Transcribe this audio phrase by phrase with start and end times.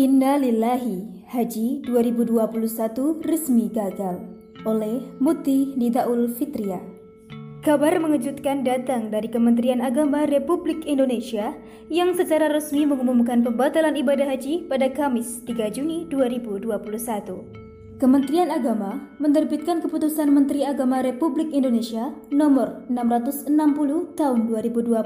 [0.00, 4.16] Inna lillahi Haji 2021 resmi gagal
[4.64, 6.80] oleh Muti Nidaul Fitria.
[7.60, 11.52] Kabar mengejutkan datang dari Kementerian Agama Republik Indonesia
[11.92, 17.69] yang secara resmi mengumumkan pembatalan ibadah haji pada Kamis 3 Juni 2021.
[18.00, 23.52] Kementerian Agama menerbitkan keputusan Menteri Agama Republik Indonesia nomor 660
[24.16, 25.04] tahun 2021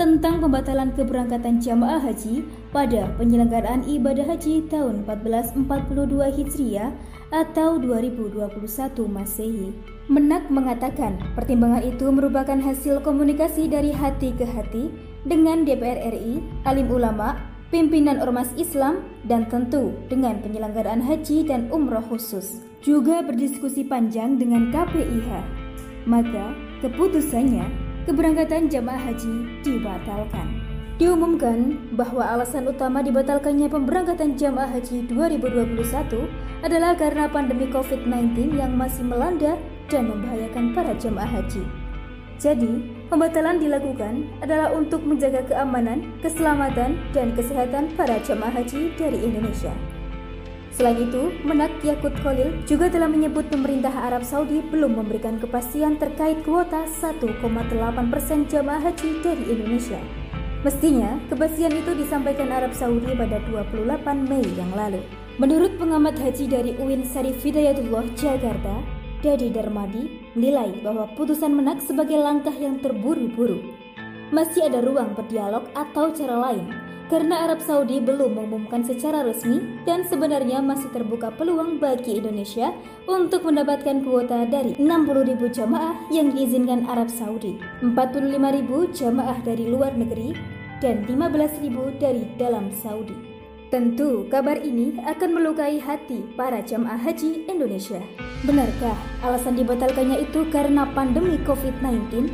[0.00, 5.68] tentang pembatalan keberangkatan jamaah haji pada penyelenggaraan ibadah haji tahun 1442
[6.40, 6.96] Hijriah
[7.28, 8.40] atau 2021
[9.12, 9.76] Masehi.
[10.08, 14.88] Menak mengatakan pertimbangan itu merupakan hasil komunikasi dari hati ke hati
[15.28, 22.04] dengan DPR RI, alim ulama, pimpinan ormas Islam, dan tentu dengan penyelenggaraan haji dan umroh
[22.04, 22.60] khusus.
[22.84, 25.30] Juga berdiskusi panjang dengan KPIH.
[26.04, 26.52] Maka,
[26.84, 27.64] keputusannya,
[28.04, 30.60] keberangkatan jamaah haji dibatalkan.
[31.00, 36.28] Diumumkan bahwa alasan utama dibatalkannya pemberangkatan jamaah haji 2021
[36.62, 39.56] adalah karena pandemi COVID-19 yang masih melanda
[39.88, 41.64] dan membahayakan para jamaah haji.
[42.36, 49.76] Jadi, pembatalan dilakukan adalah untuk menjaga keamanan, keselamatan, dan kesehatan para jemaah haji dari Indonesia.
[50.72, 56.40] Selain itu, Menak Yakut Khalil juga telah menyebut pemerintah Arab Saudi belum memberikan kepastian terkait
[56.48, 57.36] kuota 1,8
[58.08, 60.00] persen jamaah haji dari Indonesia.
[60.64, 65.04] Mestinya, kepastian itu disampaikan Arab Saudi pada 28 Mei yang lalu.
[65.36, 72.18] Menurut pengamat haji dari UIN Sarif Hidayatullah Jakarta, Dedi Darmadi menilai bahwa putusan menak sebagai
[72.18, 73.62] langkah yang terburu-buru.
[74.34, 76.66] Masih ada ruang berdialog atau cara lain,
[77.06, 82.74] karena Arab Saudi belum mengumumkan secara resmi dan sebenarnya masih terbuka peluang bagi Indonesia
[83.06, 88.36] untuk mendapatkan kuota dari 60.000 jamaah yang diizinkan Arab Saudi, 45.000
[88.90, 90.34] jamaah dari luar negeri,
[90.82, 93.31] dan 15.000 dari dalam Saudi.
[93.72, 98.04] Tentu kabar ini akan melukai hati para jamaah haji Indonesia.
[98.44, 98.92] Benarkah
[99.24, 102.28] alasan dibatalkannya itu karena pandemi COVID-19?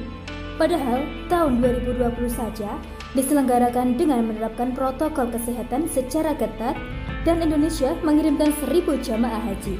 [0.58, 2.82] Padahal tahun 2020 saja
[3.14, 6.74] diselenggarakan dengan menerapkan protokol kesehatan secara ketat
[7.22, 9.78] dan Indonesia mengirimkan seribu jamaah haji.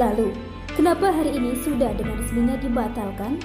[0.00, 0.32] Lalu,
[0.72, 3.36] kenapa hari ini sudah dengan resminya dibatalkan?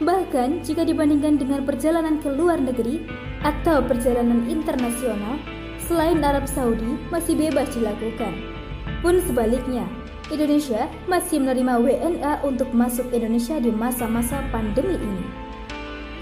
[0.00, 3.04] Bahkan jika dibandingkan dengan perjalanan ke luar negeri
[3.44, 5.59] atau perjalanan internasional,
[5.90, 8.30] selain Arab Saudi masih bebas dilakukan.
[9.02, 9.82] Pun sebaliknya,
[10.30, 15.26] Indonesia masih menerima WNA untuk masuk Indonesia di masa-masa pandemi ini.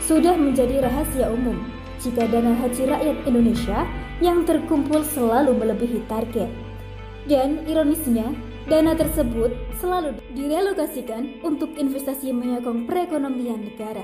[0.00, 1.60] Sudah menjadi rahasia umum
[2.00, 3.84] jika dana haji rakyat Indonesia
[4.24, 6.48] yang terkumpul selalu melebihi target.
[7.28, 8.24] Dan ironisnya,
[8.72, 14.00] dana tersebut selalu direlokasikan untuk investasi menyokong perekonomian negara.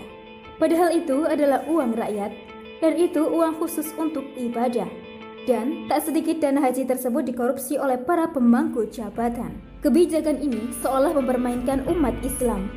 [0.60, 2.36] Padahal itu adalah uang rakyat,
[2.84, 5.13] dan itu uang khusus untuk ibadah.
[5.44, 9.60] Dan tak sedikit dana haji tersebut dikorupsi oleh para pemangku jabatan.
[9.84, 12.72] Kebijakan ini seolah mempermainkan umat Islam.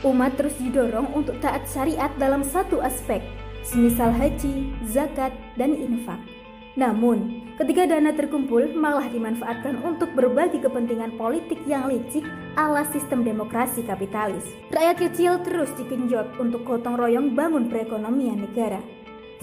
[0.00, 3.20] Umat terus didorong untuk taat syariat dalam satu aspek,
[3.60, 6.16] semisal haji, zakat, dan infak.
[6.76, 12.24] Namun, ketika dana terkumpul malah dimanfaatkan untuk berbagi kepentingan politik yang licik
[12.56, 14.44] ala sistem demokrasi kapitalis.
[14.72, 18.80] Rakyat kecil terus dikenjot untuk gotong royong bangun perekonomian negara.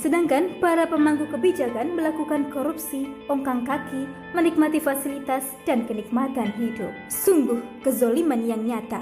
[0.04, 4.04] Sedangkan para pemangku kebijakan melakukan korupsi, ongkang kaki,
[4.36, 6.92] menikmati fasilitas, dan kenikmatan hidup.
[7.08, 9.00] Sungguh kezoliman yang nyata.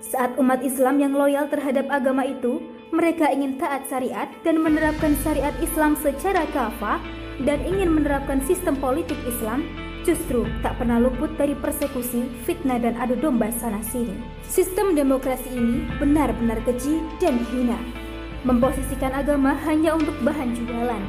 [0.00, 2.56] Saat umat Islam yang loyal terhadap agama itu,
[2.88, 7.04] mereka ingin taat syariat dan menerapkan syariat Islam secara kafah
[7.44, 9.68] dan ingin menerapkan sistem politik Islam,
[10.08, 14.16] justru tak pernah luput dari persekusi, fitnah, dan adu domba sana-sini.
[14.48, 17.99] Sistem demokrasi ini benar-benar keji dan hina
[18.44, 21.02] memposisikan agama hanya untuk bahan jualan,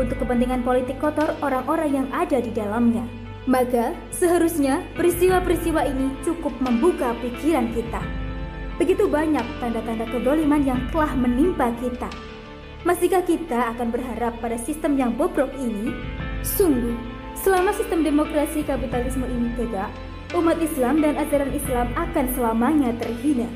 [0.00, 3.04] untuk kepentingan politik kotor orang-orang yang ada di dalamnya.
[3.48, 8.00] Maka, seharusnya peristiwa-peristiwa ini cukup membuka pikiran kita.
[8.76, 12.12] Begitu banyak tanda-tanda kedoliman yang telah menimpa kita.
[12.86, 15.90] Masihkah kita akan berharap pada sistem yang bobrok ini?
[16.46, 16.94] Sungguh,
[17.34, 19.90] selama sistem demokrasi kapitalisme ini tegak,
[20.36, 23.48] umat Islam dan ajaran Islam akan selamanya terhina.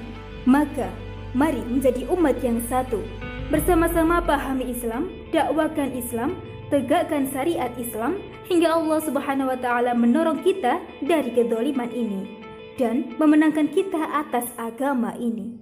[0.49, 0.91] Maka,
[1.33, 3.01] Mari menjadi umat yang satu.
[3.49, 6.37] Bersama-sama pahami Islam, dakwakan Islam,
[6.69, 12.41] tegakkan syariat Islam hingga Allah Subhanahu wa taala menorong kita dari kedoliman ini
[12.77, 15.62] dan memenangkan kita atas agama ini.